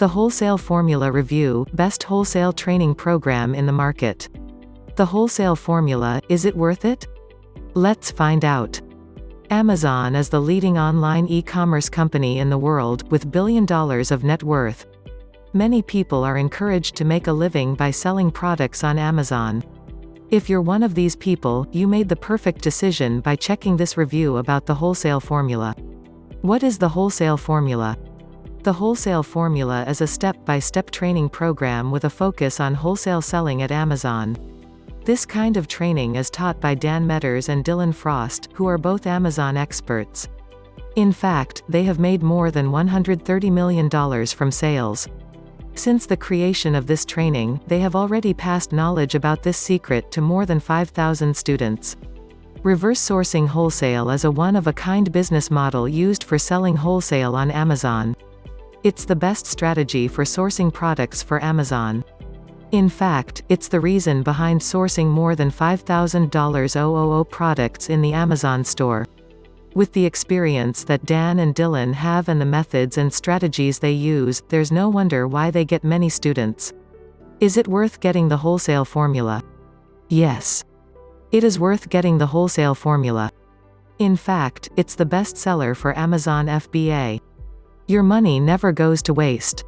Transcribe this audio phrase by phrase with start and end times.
[0.00, 4.30] The Wholesale Formula Review, Best Wholesale Training Program in the Market.
[4.96, 7.06] The Wholesale Formula, is it worth it?
[7.74, 8.80] Let's find out.
[9.50, 14.42] Amazon is the leading online e-commerce company in the world, with billion dollars of net
[14.42, 14.86] worth.
[15.52, 19.62] Many people are encouraged to make a living by selling products on Amazon.
[20.30, 24.38] If you're one of these people, you made the perfect decision by checking this review
[24.38, 25.74] about the wholesale formula.
[26.40, 27.98] What is the wholesale formula?
[28.62, 33.72] The wholesale formula is a step-by-step training program with a focus on wholesale selling at
[33.72, 34.36] Amazon.
[35.02, 39.06] This kind of training is taught by Dan Meadors and Dylan Frost, who are both
[39.06, 40.28] Amazon experts.
[40.96, 43.88] In fact, they have made more than $130 million
[44.26, 45.08] from sales.
[45.74, 50.20] Since the creation of this training, they have already passed knowledge about this secret to
[50.20, 51.96] more than 5,000 students.
[52.62, 58.14] Reverse sourcing wholesale is a one-of-a-kind business model used for selling wholesale on Amazon.
[58.82, 62.02] It's the best strategy for sourcing products for Amazon.
[62.72, 69.06] In fact, it's the reason behind sourcing more than $5,000 products in the Amazon store.
[69.74, 74.42] With the experience that Dan and Dylan have and the methods and strategies they use,
[74.48, 76.72] there's no wonder why they get many students.
[77.38, 79.42] Is it worth getting the wholesale formula?
[80.08, 80.64] Yes.
[81.32, 83.30] It is worth getting the wholesale formula.
[83.98, 87.20] In fact, it's the best seller for Amazon FBA.
[87.90, 89.64] Your money never goes to waste.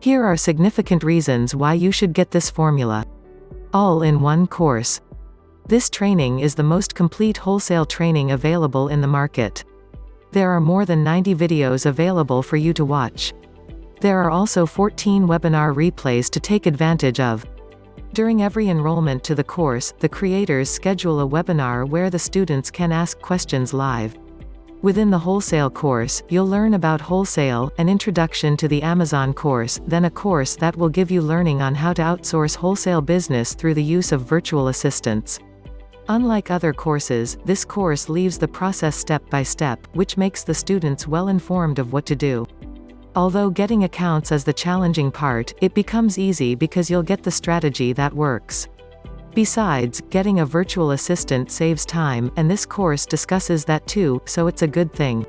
[0.00, 3.04] Here are significant reasons why you should get this formula.
[3.74, 5.02] All in one course.
[5.68, 9.62] This training is the most complete wholesale training available in the market.
[10.32, 13.34] There are more than 90 videos available for you to watch.
[14.00, 17.44] There are also 14 webinar replays to take advantage of.
[18.14, 22.90] During every enrollment to the course, the creators schedule a webinar where the students can
[22.90, 24.16] ask questions live.
[24.82, 30.06] Within the wholesale course, you'll learn about wholesale, an introduction to the Amazon course, then
[30.06, 33.82] a course that will give you learning on how to outsource wholesale business through the
[33.82, 35.38] use of virtual assistants.
[36.08, 41.06] Unlike other courses, this course leaves the process step by step, which makes the students
[41.06, 42.46] well informed of what to do.
[43.14, 47.92] Although getting accounts is the challenging part, it becomes easy because you'll get the strategy
[47.92, 48.66] that works.
[49.34, 54.62] Besides, getting a virtual assistant saves time, and this course discusses that too, so it's
[54.62, 55.24] a good thing.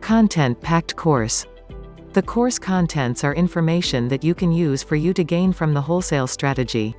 [0.00, 1.46] Content-packed course.
[2.14, 5.80] The course contents are information that you can use for you to gain from the
[5.80, 6.96] wholesale strategy.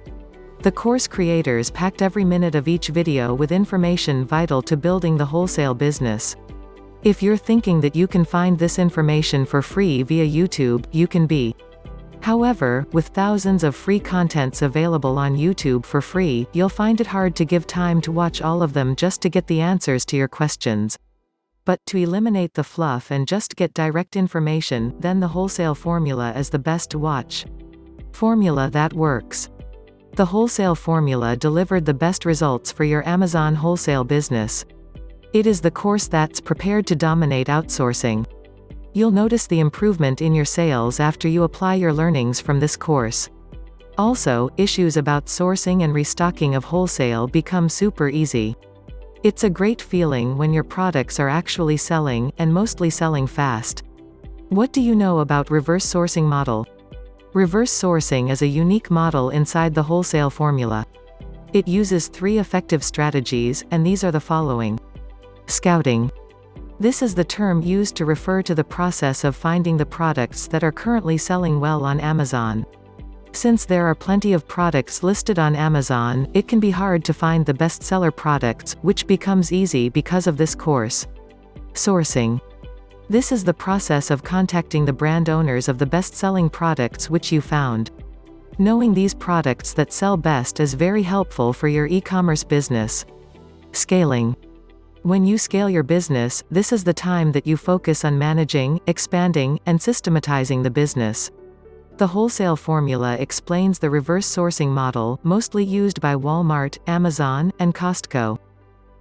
[0.62, 5.26] The course creators packed every minute of each video with information vital to building the
[5.26, 6.36] wholesale business.
[7.04, 11.28] If you're thinking that you can find this information for free via YouTube, you can
[11.28, 11.56] be.
[12.22, 17.36] However, with thousands of free contents available on YouTube for free, you'll find it hard
[17.38, 20.28] to give time to watch all of them just to get the answers to your
[20.28, 20.98] questions.
[21.66, 26.50] But, to eliminate the fluff and just get direct information, then the wholesale formula is
[26.50, 27.46] the best to watch.
[28.12, 29.50] Formula that works.
[30.16, 34.66] The wholesale formula delivered the best results for your Amazon wholesale business.
[35.32, 38.26] It is the course that's prepared to dominate outsourcing.
[38.94, 43.30] You'll notice the improvement in your sales after you apply your learnings from this course.
[43.98, 48.56] Also, issues about sourcing and restocking of wholesale become super easy.
[49.22, 53.84] It's a great feeling when your products are actually selling, and mostly selling fast.
[54.48, 56.66] What do you know about reverse sourcing model?
[57.34, 60.84] Reverse sourcing is a unique model inside the wholesale formula.
[61.54, 64.80] It uses three effective strategies, and these are the following.
[65.46, 66.10] Scouting.
[66.82, 70.64] This is the term used to refer to the process of finding the products that
[70.64, 72.66] are currently selling well on Amazon.
[73.34, 77.46] Since there are plenty of products listed on Amazon, it can be hard to find
[77.46, 81.06] the bestseller products, which becomes easy because of this course.
[81.74, 82.40] Sourcing.
[83.10, 87.42] This is the process of contacting the brand owners of the best-selling products which you
[87.42, 87.92] found.
[88.58, 93.06] Knowing these products that sell best is very helpful for your e-commerce business.
[93.74, 94.34] Scaling.
[95.04, 99.58] When you scale your business, this is the time that you focus on managing, expanding,
[99.66, 101.32] and systematizing the business.
[101.96, 108.40] The wholesale formula explains the reverse sourcing model, mostly used by Walmart, Amazon, and Costco.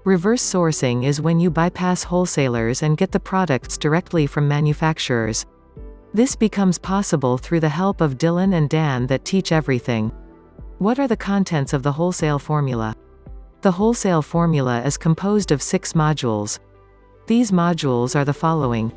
[0.05, 5.47] Reverse sourcing is when you bypass wholesalers and get the products directly from manufacturers.
[6.15, 10.13] This becomes possible through the help of Dylan and Dan that teach everything.
[10.79, 12.95] What are the contents of the wholesale formula?
[13.61, 16.61] The wholesale formula is composed of six modules.
[17.27, 18.93] These modules are the following.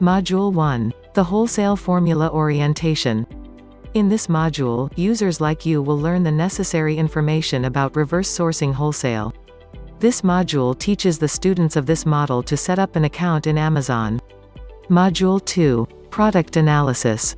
[0.00, 0.92] Module 1.
[1.14, 3.26] The Wholesale Formula Orientation.
[3.94, 9.34] In this module, users like you will learn the necessary information about reverse sourcing wholesale.
[9.98, 14.20] This module teaches the students of this model to set up an account in Amazon.
[14.88, 15.88] Module 2.
[16.10, 17.34] Product Analysis.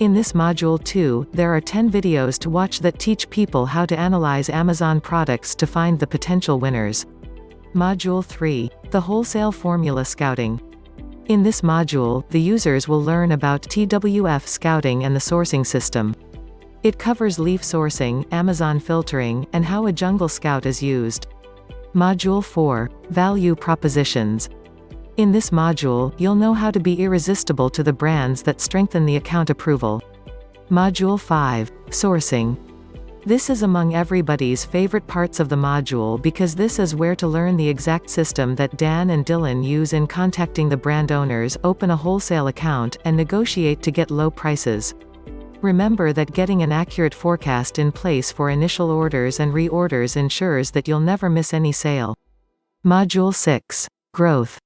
[0.00, 3.96] In this module 2, there are 10 videos to watch that teach people how to
[3.96, 7.06] analyze Amazon products to find the potential winners.
[7.74, 8.68] Module 3.
[8.90, 10.60] The Wholesale Formula Scouting.
[11.26, 16.16] In this module, the users will learn about TWF scouting and the sourcing system.
[16.82, 21.28] It covers leaf sourcing, Amazon filtering, and how a Jungle Scout is used.
[21.94, 22.90] Module 4.
[23.10, 24.48] Value Propositions.
[25.16, 29.14] In this module, you'll know how to be irresistible to the brands that strengthen the
[29.14, 30.02] account approval.
[30.72, 31.70] Module 5.
[31.86, 32.58] Sourcing.
[33.24, 37.56] This is among everybody's favorite parts of the module because this is where to learn
[37.56, 41.96] the exact system that Dan and Dylan use in contacting the brand owners, open a
[41.96, 44.96] wholesale account, and negotiate to get low prices.
[45.62, 50.88] Remember that getting an accurate forecast in place for initial orders and reorders ensures that
[50.88, 52.16] you'll never miss any sale.
[52.84, 53.86] Module 6.
[54.12, 54.58] Growth.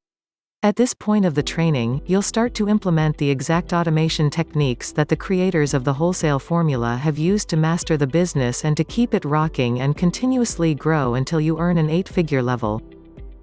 [0.64, 5.08] At this point of the training, you'll start to implement the exact automation techniques that
[5.08, 9.14] the creators of the wholesale formula have used to master the business and to keep
[9.14, 12.82] it rocking and continuously grow until you earn an eight-figure level.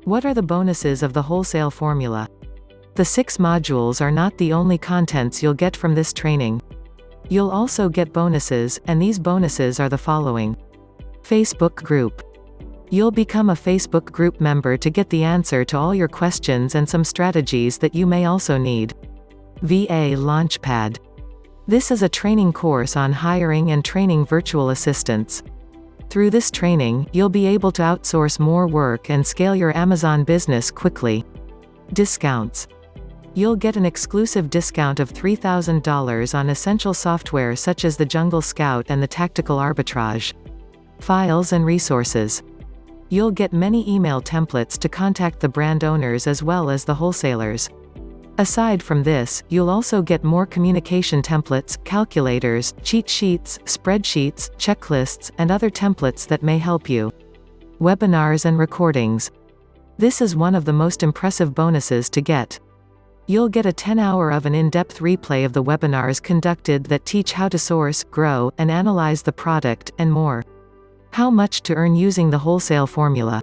[0.04, 2.28] What are the bonuses of the wholesale formula?
[2.96, 6.62] The six modules are not the only contents you'll get from this training.
[7.30, 10.58] You'll also get bonuses, and these bonuses are the following.
[11.24, 12.22] Facebook group.
[12.92, 16.88] You'll become a Facebook group member to get the answer to all your questions and
[16.88, 18.94] some strategies that you may also need.
[19.64, 21.00] VA Launchpad.
[21.68, 25.42] This is a training course on hiring and training virtual assistants.
[26.12, 30.70] Through this training, you'll be able to outsource more work and scale your Amazon business
[30.70, 31.26] quickly.
[31.94, 32.68] Discounts.
[33.34, 38.86] You'll get an exclusive discount of $3,000 on essential software such as the Jungle Scout
[38.90, 40.34] and the Tactical Arbitrage.
[41.00, 42.44] Files and resources.
[43.10, 47.70] You'll get many email templates to contact the brand owners as well as the wholesalers.
[48.38, 55.52] Aside from this, you'll also get more communication templates, calculators, cheat sheets, spreadsheets, checklists, and
[55.52, 57.14] other templates that may help you.
[57.80, 59.32] Webinars and recordings.
[59.98, 62.60] This is one of the most impressive bonuses to get.
[63.28, 67.50] You'll get a 10-hour of an in-depth replay of the webinars conducted that teach how
[67.50, 70.44] to source, grow, and analyze the product, and more.
[71.16, 73.42] How much to earn using the wholesale formula.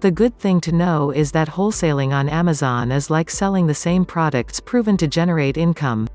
[0.00, 4.04] The good thing to know is that wholesaling on Amazon is like selling the same
[4.04, 6.08] products proven to generate income.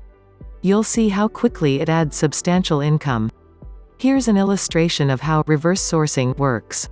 [0.60, 3.30] You'll see how quickly it adds substantial income.
[3.96, 6.90] Here's an illustration of how reverse sourcing works.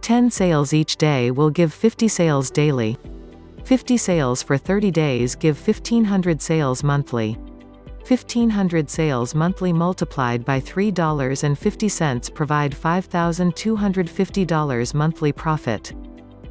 [0.00, 2.98] 10 sales each day will give 50 sales daily.
[3.62, 7.38] 50 sales for 30 days give 1500 sales monthly.
[8.06, 15.92] 1500 sales monthly multiplied by $3.50 provide $5,250 monthly profit.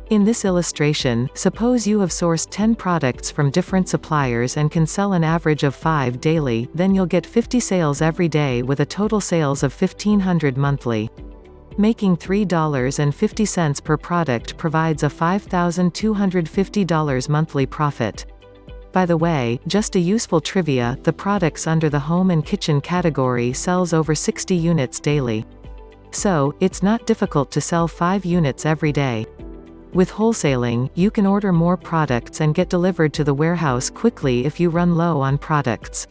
[0.09, 5.11] In this illustration, suppose you have sourced 10 products from different suppliers and can sell
[5.11, 9.19] an average of 5 daily, then you'll get 50 sales every day with a total
[9.19, 11.09] sales of 1500 monthly.
[11.77, 18.25] Making $3.50 per product provides a $5,250 monthly profit.
[18.92, 23.54] By the way, just a useful trivia, the products under the home and kitchen category
[23.54, 25.45] sells over 60 units daily.
[26.12, 29.25] So, it's not difficult to sell 5 units every day.
[29.94, 34.60] With wholesaling, you can order more products and get delivered to the warehouse quickly if
[34.60, 36.07] you run low on products.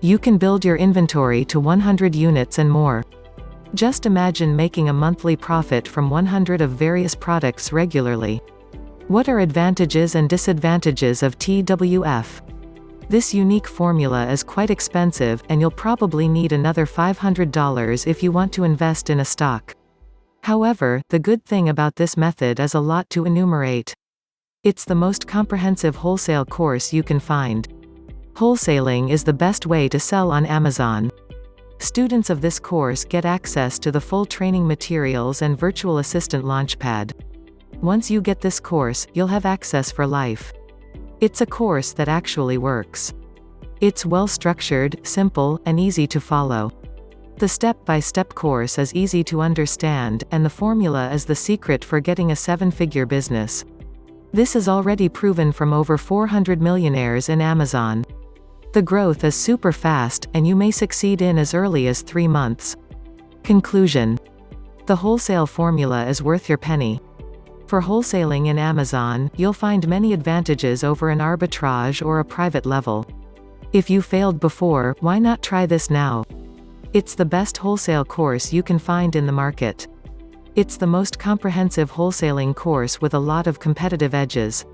[0.00, 3.02] You can build your inventory to 100 units and more.
[3.74, 8.40] Just imagine making a monthly profit from 100 of various products regularly.
[9.08, 12.40] What are advantages and disadvantages of TWF?
[13.10, 18.50] This unique formula is quite expensive, and you'll probably need another $500 if you want
[18.54, 19.74] to invest in a stock.
[20.42, 23.92] However, the good thing about this method is a lot to enumerate.
[24.62, 27.68] It's the most comprehensive wholesale course you can find.
[28.32, 31.10] Wholesaling is the best way to sell on Amazon.
[31.78, 37.12] Students of this course get access to the full training materials and virtual assistant launchpad.
[37.84, 40.54] Once you get this course, you'll have access for life.
[41.20, 43.12] It's a course that actually works.
[43.82, 46.70] It's well structured, simple, and easy to follow.
[47.36, 52.00] The step-by-step -step course is easy to understand, and the formula is the secret for
[52.00, 53.64] getting a seven-figure business.
[54.32, 58.04] This is already proven from over 400 millionaires in Amazon.
[58.72, 62.76] The growth is super fast, and you may succeed in as early as three months.
[63.42, 64.18] Conclusion.
[64.86, 67.00] The wholesale formula is worth your penny.
[67.66, 73.06] For wholesaling in Amazon, you'll find many advantages over an arbitrage or a private label.
[73.72, 76.24] If you failed before, why not try this now?
[76.92, 79.88] It's the best wholesale course you can find in the market.
[80.54, 84.66] It's the most comprehensive wholesaling course with a lot of competitive edges.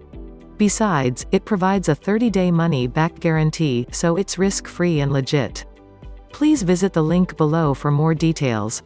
[0.59, 5.65] Besides, it provides a 30-day money-back guarantee, so it's risk-free and legit.
[6.33, 8.83] Please visit the link below for more details.